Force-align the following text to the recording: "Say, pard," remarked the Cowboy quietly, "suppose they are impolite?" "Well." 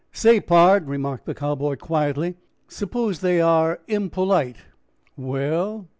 "Say, 0.11 0.39
pard," 0.39 0.87
remarked 0.87 1.27
the 1.27 1.35
Cowboy 1.35 1.75
quietly, 1.75 2.33
"suppose 2.67 3.19
they 3.19 3.39
are 3.39 3.81
impolite?" 3.87 4.57
"Well." 5.15 5.89